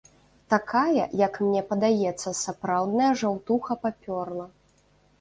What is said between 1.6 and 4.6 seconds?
падаецца, сапраўдная жаўтуха папёрла.